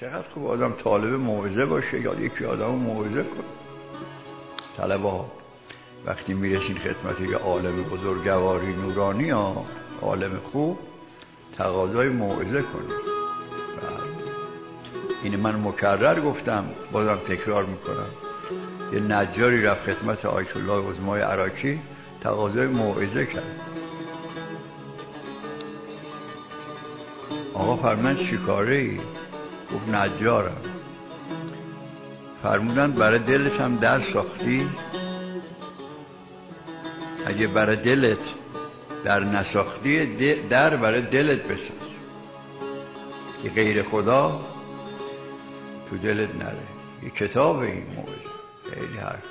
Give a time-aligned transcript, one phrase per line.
[0.00, 3.44] چقدر خوب آدم طالب موعظه باشه یا یکی آدم موعظه کنه
[4.76, 5.30] طلبه ها
[6.06, 9.64] وقتی می‌رسین خدمت یه عالم بزرگواری نورانی ها
[10.02, 10.78] عالم خوب
[11.56, 12.90] تقاضای موعظه کنید
[13.82, 14.02] بله.
[15.22, 18.10] این من مکرر گفتم بازم تکرار می‌کنم.
[18.92, 21.80] یه نجاری رفت خدمت آیت الله عظمای عراقی
[22.20, 23.60] تقاضای موعظه کرد.
[27.54, 29.00] آقا فرمن چیکاره ای؟
[29.74, 30.56] گفت نجارم.
[32.42, 34.68] فرمودن برای دلت هم در ساختی؟
[37.26, 38.18] اگه برای دلت
[39.04, 41.88] در نساختی در برای دلت بساز.
[43.42, 44.40] که غیر خدا
[45.90, 46.56] تو دلت نره.
[47.02, 48.32] یه کتاب این موضوع
[48.74, 49.22] خیلی حرف.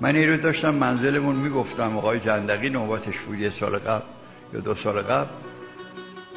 [0.00, 4.04] من این رو داشتم منزلمون می‌گفتم آقای جندقی نوبتش بود یه سال قبل
[4.52, 5.30] یا دو سال قبل.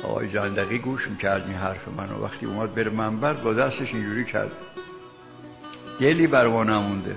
[0.03, 2.23] آقای جندقی گوش می‌کرد این حرف منو.
[2.23, 4.51] وقتی اومد بره منبر با دستش اینجوری کرد.
[5.99, 7.15] دلی بر ما نمونده.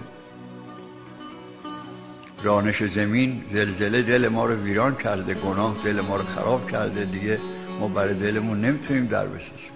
[2.42, 5.34] رانش زمین زلزله دل ما رو ویران کرده.
[5.34, 7.04] گناه دل ما رو خراب کرده.
[7.04, 7.38] دیگه
[7.80, 9.70] ما برای دلمون نمی‌تونیم در بسازیم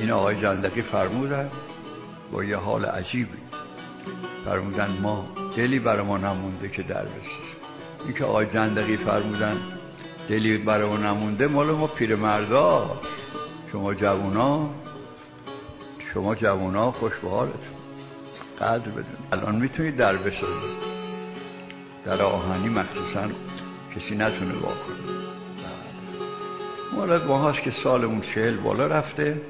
[0.00, 1.50] این آقای جندقی فرمودن
[2.32, 3.38] با یه حال عجیبی.
[4.44, 7.48] فرمودن ما دلی برای ما نمونده که در بسازیم
[8.04, 9.56] این که آقای جندقی فرمودن
[10.28, 13.00] دلی برای نمونده مال ما پیرمردا.
[13.72, 14.70] شما جوونا
[16.14, 17.78] شما جوونا خوش به حالتون
[18.60, 20.88] قدر بدون الان می‌تونید در بسازید.
[22.04, 23.28] در آهنی مخصوصا
[23.96, 25.18] کسی نتونه واکنه
[26.92, 29.40] مورد ما هاست که سالمون چهل بالا رفته.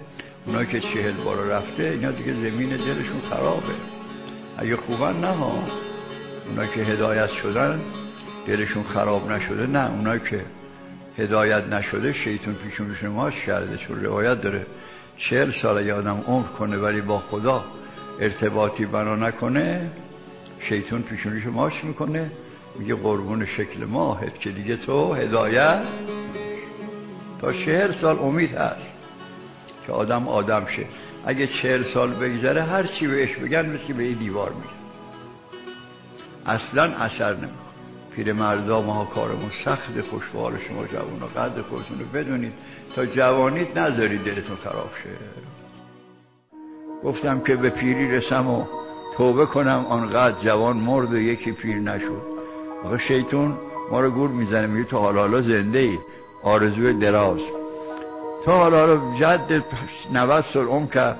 [0.46, 3.74] اونا که چهل بالا رفته اینا دیگه زمین دلشون خرابه.
[4.58, 5.62] اگه خوبن نه ها.
[6.48, 7.80] اونا که هدایت شدن
[8.46, 9.90] دلشون خراب نشده نه.
[9.90, 10.44] اونا که
[11.18, 14.66] هدایت نشده شیطون پیشونشون ماش کرده چون روایت داره.
[15.16, 17.64] چهل سال یادم عمر کنه ولی با خدا
[18.20, 19.90] ارتباطی بنا نکنه
[20.60, 22.30] شیطون پیشونش ماش می‌کنه.
[22.78, 25.82] میگه قربون شکل ماهت که دیگه تو هدایت
[27.40, 28.86] تا چهل سال امید هست
[29.86, 30.84] که آدم آدم شه.
[31.26, 34.68] اگه چهل سال بگذره هر چی بهش بگن مثل به این دیوار میگه
[36.46, 37.67] اصلا اثر نمی‌کنه.
[38.18, 42.52] پیر مردا ما کارمون سخت خوشبال شما جوان قدر خودتون رو بدونید.
[42.96, 45.10] تا جوانیت نذارید دلتون خراب شه.
[47.04, 48.64] گفتم که به پیری رسم و
[49.16, 49.86] توبه کنم.
[49.88, 52.22] آنقدر جوان مرد و یکی پیر نشد.
[52.84, 53.56] آقا شیطون
[53.90, 54.66] ما رو گور می‌زنه.
[54.66, 55.98] میگه تو حالا حالا زنده ای
[56.42, 57.40] آرزوی دراز.
[58.44, 59.64] تو حالا حالا جد
[60.12, 61.14] 90 سال عمر که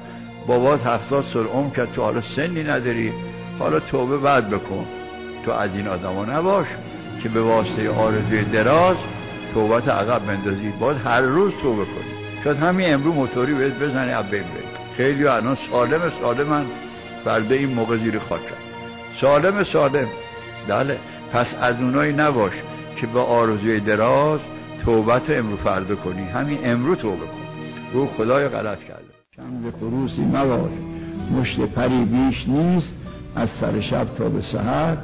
[0.46, 3.12] بابات 70 سال عمر که تو حالا سنی نداری.
[3.58, 4.86] حالا توبه بعد بکن.
[5.48, 6.66] تو از این آدما نباش
[7.22, 8.96] که به واسطه آرزوی دراز
[9.54, 10.72] توبت عقب بندازی.
[10.80, 12.44] باید هر روز توبه کنی.
[12.44, 14.42] شاید همین امرو موتوری بهت بزنی اب بین
[14.96, 16.66] خیلی الان سالم سالمن
[17.24, 18.40] فرده این موقع زیر خاک
[19.16, 20.06] سالم سالم.
[20.68, 20.98] بله.
[21.32, 22.52] پس از اونایی نباش
[22.96, 24.40] که به آرزوی دراز
[24.84, 26.22] توبت امرو فردا کنی.
[26.22, 27.92] همین امرو توبه کن.
[27.92, 29.04] رو خدای غلط کرده.
[29.36, 30.70] چند خروسی مباش
[31.40, 32.94] مشت پری بیش نیست.
[33.36, 34.96] از سر شب تا به سحر.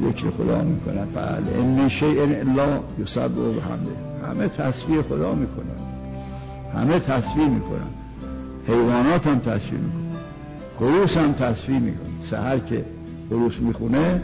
[0.00, 1.58] ذکر خدا می‌کنن بله.
[1.58, 5.84] این شیء الا یسبح و همه همه تصویر خدا می‌کنن.
[6.74, 7.88] همه تصویر می‌کنن.
[8.68, 10.20] حیوانات هم تصویر می‌کنن.
[10.78, 12.22] خروس هم تصویر می‌کنن.
[12.30, 12.84] سهر که
[13.28, 14.20] خروس می‌خونه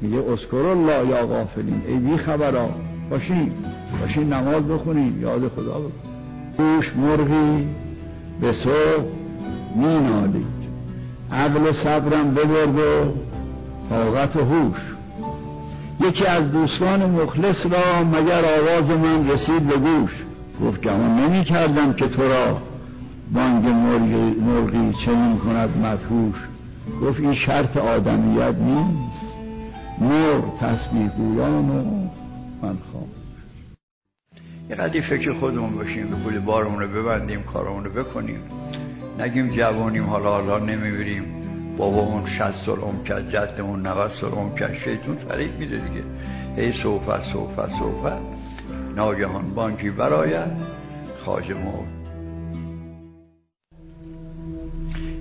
[0.00, 1.82] میگه اسکر الله یا غافلین.
[1.86, 2.68] ای بی خبرا
[3.10, 3.52] باشین.
[4.00, 5.20] باشین نماز بخونین.
[5.20, 5.92] یاد خدا بکنین
[6.58, 7.66] گوش مرغی
[8.40, 9.04] به صبح
[9.76, 10.46] مینالید.
[11.32, 13.12] عقل صبرم ببرد و
[13.90, 14.78] طاقت و هوش.
[16.00, 20.10] یکی از دوستان مخلص را مگر آواز من رسید به گوش.
[20.62, 22.62] گفت گمان نمی کردم که تو را
[23.32, 26.36] بانگ مرغی, مرغی چنین کند مدهوش.
[27.02, 29.34] گفت این شرط آدمیت نیست.
[30.00, 31.84] مرغ تسبیح گویان و
[32.62, 33.08] من خام
[34.70, 38.38] یه قدی فکر خودمون باشیم به پول بارمون رو ببندیم کارمون رو بکنیم.
[39.18, 41.43] نگیم جوانیم حالا حالا نمی‌بریم
[41.78, 44.74] بابامون 60 سال عمر کرد جدمون 90 سال عمر کرد.
[44.74, 46.02] شیطون فریب میده دیگه.
[46.56, 48.12] ای صوفه صوفه صوفه.
[48.96, 50.52] ناگهان بانکی براید
[51.24, 52.04] خاج مرد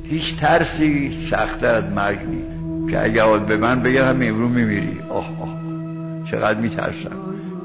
[0.04, 2.92] هیچ ترسی سختتر از مرگ نیست.
[2.92, 5.00] که اگه حال به من بگه هم امرو میمیری.
[5.10, 5.58] آه آه.
[6.32, 7.16] چقدر میترسم.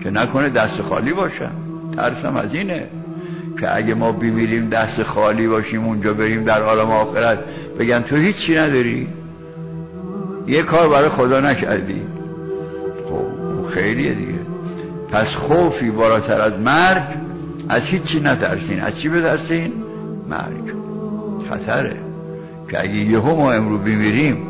[0.02, 1.52] که نکنه دست خالی باشم.
[1.96, 2.86] ترسم از اینه.
[3.60, 7.38] که اگه ما بمیریم دست خالی باشیم اونجا بریم در عالم آخرت.
[7.78, 9.08] بگن تو هیچی نداری؟
[10.46, 12.02] یه کار برای خدا نکردی.
[13.08, 14.38] خب خیلیه دیگه.
[15.12, 17.02] پس خوفی بالاتر از مرگ
[17.68, 18.80] از هیچی نترسین.
[18.80, 19.72] از چی بترسین؟
[20.28, 20.74] مرگ.
[21.50, 21.96] خطره.
[22.70, 24.46] که اگه یهو ما امرو بمیریم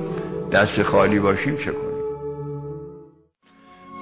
[0.53, 1.89] دست خالی باشیم چه کنیم؟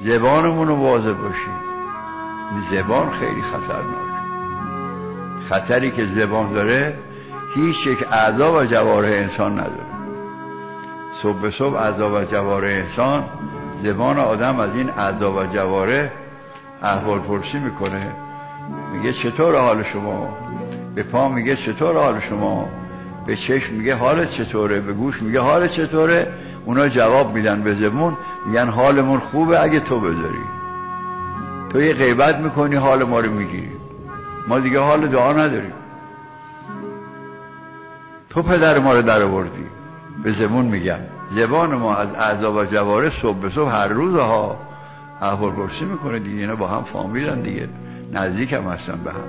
[0.05, 1.55] زبانمون رو واضح باشیم.
[2.71, 4.07] زبان خیلی خطرناک.
[5.49, 6.95] خطری که زبان داره
[7.57, 9.87] هیچ یک اعضا و جواره انسان نداره.
[11.23, 13.25] صبح به صبح اعضا و جواره انسان
[13.83, 16.13] زبان آدم از این اعضا و جواره
[16.83, 18.13] احوال پرسی می‌کنه.
[18.93, 20.37] میگه چطور حال شما؟
[20.95, 22.69] به پا میگه چطور حال شما؟
[23.27, 26.33] به چشم میگه حالت چطوره؟ به گوش میگه حالت چطوره؟
[26.65, 28.17] اونا جواب میدن به زبون
[28.47, 30.45] میگن حالمون خوبه اگه تو بذاری.
[31.73, 33.73] تو یه غیبت می‌کنی حال ما رو می‌گیری.
[34.49, 35.73] ما دیگه حال دعا نداریم.
[38.37, 39.67] تو پدر ما رو در آوردی.
[40.23, 40.99] به زبون میگم.
[41.31, 44.57] زبان ما از اعضا و جواره صبح به صبح هر روز ها
[45.23, 46.41] احوال می‌کنه دیگه.
[46.41, 47.69] اینا با هم فامیلن دیگه.
[48.13, 49.21] نزدیک هم هستن به هم.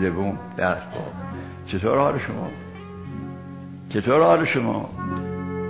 [0.00, 1.00] زبون دست با
[1.66, 2.48] چطور حال شما؟
[3.88, 4.90] چطور حال شما؟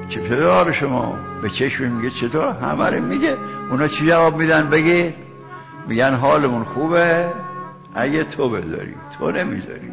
[0.09, 3.37] چطور حال شما؟ به چشم میگه چطور؟ همه میگه.
[3.71, 5.15] اونا چی جواب میدن؟ بگی.
[5.89, 7.29] میگن حالمون خوبه.
[7.95, 8.95] اگه تو بذاری.
[9.19, 9.93] تو نمی‌ذاری.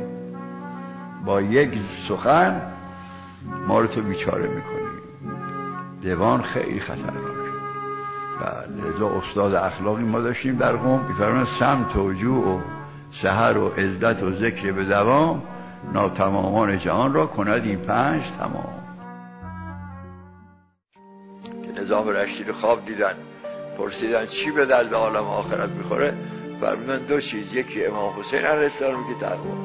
[1.26, 2.62] با یک سخن
[3.68, 4.84] ما رو تو بیچاره می‌کنی.
[6.02, 7.44] دیوان خیلی خطرناکه
[8.40, 11.06] بله رضا استاد اخلاقی ما داشتیم در قوم.
[11.08, 12.60] میفرمان سمت و جو و
[13.12, 15.44] سهر و عزت و ذکر به دوام
[15.94, 18.74] ناتمامان جهان را کند این پنج تمام.
[21.66, 23.14] که نظام رشتی رو خواب دیدن
[23.78, 26.14] پرسیدن چی به درد عالم آخرت می‌خوره؟
[26.62, 29.56] فرمودن دو چیز یکی امام حسین علیه السلام یکی تقوا.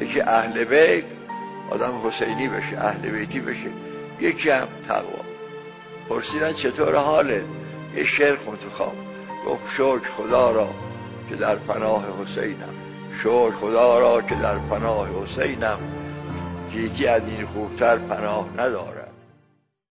[0.00, 1.04] یکی اهل بیت
[1.70, 3.70] آدم حسینی بشه اهل بیتی بشه.
[4.20, 5.24] یکی هم تقوا.
[6.08, 7.44] پرسیدن چطور حاله؟
[7.96, 8.36] یه شعر
[8.72, 8.96] خواب
[9.46, 10.68] گفت شکر خدا را
[11.28, 12.74] که در پناه حسینم.
[13.20, 15.78] شکر خدا را که در پناه حسینم.
[16.74, 18.97] یکی از این خوبتر پناه نداره